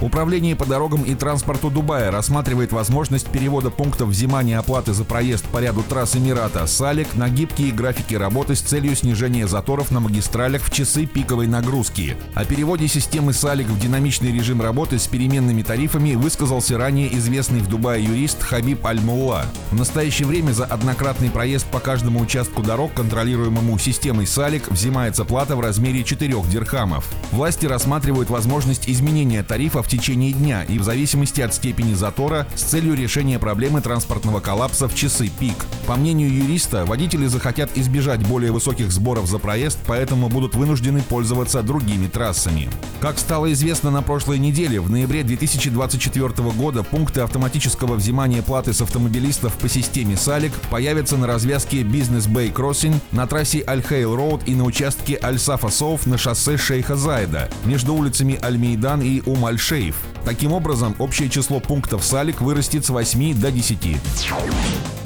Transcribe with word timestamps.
Управление 0.00 0.56
по 0.56 0.64
дорогам 0.64 1.02
и 1.02 1.14
транспорту 1.14 1.68
Дубая 1.68 2.10
рассматривает 2.10 2.72
возможность 2.72 3.28
перевода 3.28 3.68
пунктов 3.70 4.08
взимания 4.08 4.58
оплаты 4.58 4.94
за 4.94 5.04
проезд 5.04 5.44
по 5.46 5.58
ряду 5.58 5.82
трасс 5.82 6.16
Эмирата 6.16 6.66
САЛИК 6.66 7.16
на 7.16 7.28
гибкие 7.28 7.70
графики 7.70 8.14
работы 8.14 8.54
с 8.54 8.60
целью 8.60 8.96
снижения 8.96 9.46
заторов 9.46 9.90
на 9.90 10.00
магистралях 10.00 10.62
в 10.62 10.72
часы 10.72 11.04
пиковой 11.04 11.48
нагрузки. 11.48 12.16
О 12.34 12.46
переводе 12.46 12.88
системы 12.88 13.34
САЛИК 13.34 13.66
в 13.66 13.78
динамичный 13.78 14.32
режим 14.32 14.62
работы 14.62 14.98
с 14.98 15.06
переменными 15.06 15.62
тарифами 15.62 16.14
высказался 16.14 16.78
ранее 16.78 17.14
известный 17.18 17.60
в 17.60 17.68
Дубае 17.68 18.02
юрист 18.02 18.42
Хабиб 18.42 18.86
Аль-Мулла. 18.86 19.44
В 19.70 19.76
настоящее 19.76 20.26
время 20.26 20.52
за 20.52 20.64
однократный 20.64 21.28
проезд 21.28 21.66
по 21.66 21.78
каждому 21.78 22.20
участку 22.20 22.62
дорог, 22.62 22.94
контролируемому 22.94 23.78
системой 23.78 24.26
САЛИК, 24.26 24.70
взимается 24.70 25.26
плата 25.26 25.56
в 25.56 25.60
размере 25.60 26.04
4 26.04 26.42
дирхамов. 26.50 27.06
Власти 27.32 27.66
рассматривают 27.66 28.30
возможность 28.30 28.88
изменения 28.88 29.42
тарифов 29.42 29.89
течение 29.90 30.32
дня 30.32 30.62
и 30.62 30.78
в 30.78 30.84
зависимости 30.84 31.40
от 31.40 31.52
степени 31.52 31.94
затора 31.94 32.46
с 32.54 32.62
целью 32.62 32.94
решения 32.94 33.38
проблемы 33.38 33.80
транспортного 33.80 34.40
коллапса 34.40 34.88
в 34.88 34.94
часы 34.94 35.28
пик. 35.28 35.56
По 35.86 35.96
мнению 35.96 36.32
юриста, 36.32 36.86
водители 36.86 37.26
захотят 37.26 37.76
избежать 37.76 38.26
более 38.26 38.52
высоких 38.52 38.92
сборов 38.92 39.26
за 39.26 39.38
проезд, 39.38 39.78
поэтому 39.86 40.28
будут 40.28 40.54
вынуждены 40.54 41.02
пользоваться 41.02 41.62
другими 41.62 42.06
трассами. 42.06 42.70
Как 43.00 43.18
стало 43.18 43.52
известно 43.52 43.90
на 43.90 44.02
прошлой 44.02 44.38
неделе, 44.38 44.80
в 44.80 44.90
ноябре 44.90 45.24
2024 45.24 46.28
года 46.52 46.82
пункты 46.82 47.22
автоматического 47.22 47.96
взимания 47.96 48.42
платы 48.42 48.72
с 48.72 48.80
автомобилистов 48.80 49.54
по 49.54 49.68
системе 49.68 50.16
САЛИК 50.16 50.52
появятся 50.70 51.16
на 51.16 51.26
развязке 51.26 51.82
Business 51.82 52.26
Bay 52.26 52.50
Crossing, 52.50 53.02
на 53.10 53.26
трассе 53.26 53.64
Аль-Хейл 53.66 54.14
Road 54.14 54.42
и 54.46 54.54
на 54.54 54.64
участке 54.64 55.18
Аль-Сафа 55.22 55.68
South 55.68 56.06
на 56.06 56.16
шоссе 56.16 56.56
Шейха 56.56 56.94
Зайда 56.94 57.48
между 57.64 57.94
улицами 57.94 58.38
Аль-Мейдан 58.42 59.02
и 59.02 59.22
Ум-Аль-Шейх 59.26 59.79
Reef. 59.80 60.09
Таким 60.24 60.52
образом, 60.52 60.94
общее 60.98 61.28
число 61.28 61.60
пунктов 61.60 62.04
САЛИК 62.04 62.40
вырастет 62.40 62.84
с 62.84 62.90
8 62.90 63.40
до 63.40 63.50
10. 63.50 63.96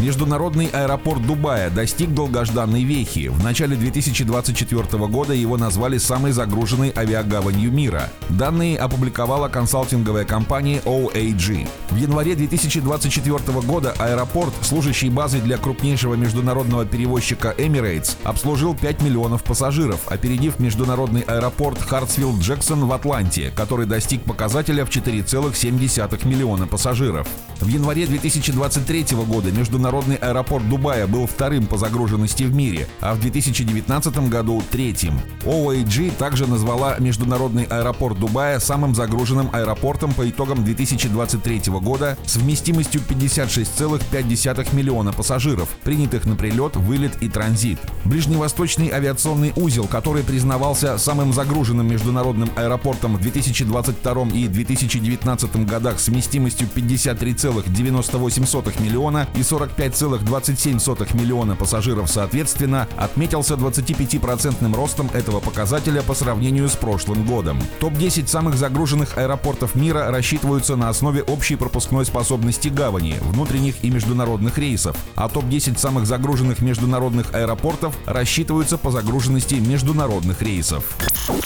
Международный 0.00 0.66
аэропорт 0.66 1.26
Дубая 1.26 1.70
достиг 1.70 2.14
долгожданной 2.14 2.84
вехи. 2.84 3.28
В 3.28 3.42
начале 3.42 3.74
2024 3.74 5.06
года 5.08 5.34
его 5.34 5.56
назвали 5.56 5.98
самой 5.98 6.30
загруженной 6.30 6.92
авиагаванью 6.96 7.72
мира. 7.72 8.08
Данные 8.28 8.78
опубликовала 8.78 9.48
консалтинговая 9.48 10.24
компания 10.24 10.80
OAG. 10.84 11.68
В 11.90 11.96
январе 11.96 12.36
2024 12.36 13.60
года 13.62 13.92
аэропорт, 13.98 14.54
служащий 14.60 15.10
базой 15.10 15.40
для 15.40 15.58
крупнейшего 15.58 16.14
международного 16.14 16.86
перевозчика 16.86 17.52
Emirates, 17.58 18.16
обслужил 18.22 18.76
5 18.76 19.02
миллионов 19.02 19.42
пассажиров, 19.42 20.06
опередив 20.06 20.60
международный 20.60 21.22
аэропорт 21.22 21.78
Хартсвилл-Джексон 21.80 22.84
в 22.86 22.92
Атланте, 22.92 23.50
который 23.56 23.86
достиг 23.86 24.22
показателя 24.22 24.84
в 24.84 24.90
4,7 24.98 26.26
миллиона 26.26 26.66
пассажиров. 26.66 27.26
В 27.60 27.66
январе 27.66 28.06
2023 28.06 29.16
года 29.26 29.50
международный 29.50 30.16
аэропорт 30.16 30.68
Дубая 30.68 31.06
был 31.06 31.26
вторым 31.26 31.66
по 31.66 31.76
загруженности 31.76 32.44
в 32.44 32.54
мире, 32.54 32.86
а 33.00 33.14
в 33.14 33.20
2019 33.20 34.28
году 34.28 34.62
третьим. 34.70 35.20
OAG 35.44 36.16
также 36.16 36.46
назвала 36.46 36.96
международный 36.98 37.64
аэропорт 37.64 38.18
Дубая 38.18 38.60
самым 38.60 38.94
загруженным 38.94 39.50
аэропортом 39.52 40.12
по 40.12 40.28
итогам 40.28 40.64
2023 40.64 41.62
года 41.80 42.16
с 42.24 42.36
вместимостью 42.36 43.00
56,5 43.08 44.74
миллиона 44.74 45.12
пассажиров, 45.12 45.68
принятых 45.82 46.26
на 46.26 46.36
прилет, 46.36 46.76
вылет 46.76 47.20
и 47.22 47.28
транзит. 47.28 47.78
Ближневосточный 48.04 48.90
авиационный 48.90 49.52
узел, 49.56 49.86
который 49.86 50.22
признавался 50.22 50.96
самым 50.98 51.32
загруженным 51.32 51.88
международным 51.88 52.50
аэропортом 52.56 53.16
в 53.16 53.20
2022 53.20 54.28
и 54.34 54.46
2019 54.88 55.66
годах 55.66 56.00
с 56.00 56.08
вместимостью 56.08 56.66
53, 56.66 57.32
40,98 57.32 58.82
миллиона 58.82 59.28
и 59.34 59.40
45,27 59.40 61.16
миллиона 61.16 61.54
пассажиров 61.54 62.10
соответственно, 62.10 62.88
отметился 62.96 63.54
25% 63.54 64.74
ростом 64.74 65.10
этого 65.12 65.40
показателя 65.40 66.02
по 66.02 66.14
сравнению 66.14 66.68
с 66.68 66.76
прошлым 66.76 67.24
годом. 67.26 67.60
Топ-10 67.80 68.26
самых 68.26 68.56
загруженных 68.56 69.18
аэропортов 69.18 69.74
мира 69.74 70.10
рассчитываются 70.10 70.76
на 70.76 70.88
основе 70.88 71.22
общей 71.22 71.56
пропускной 71.56 72.06
способности 72.06 72.68
гавани, 72.68 73.16
внутренних 73.20 73.76
и 73.82 73.90
международных 73.90 74.58
рейсов, 74.58 74.96
а 75.14 75.28
топ-10 75.28 75.78
самых 75.78 76.06
загруженных 76.06 76.60
международных 76.60 77.34
аэропортов 77.34 77.94
рассчитываются 78.06 78.78
по 78.78 78.90
загруженности 78.90 79.54
международных 79.54 80.40
рейсов. 80.42 80.96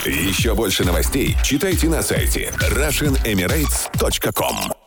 Еще 0.04 0.54
больше 0.54 0.84
новостей 0.84 1.36
читайте 1.42 1.88
на 1.88 2.02
сайте 2.02 2.52
RussianEmirates.com 2.70 3.31
emirates.com 3.32 4.81